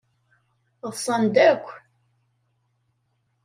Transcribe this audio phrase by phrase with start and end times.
[0.91, 1.67] Ḍsan-d akk.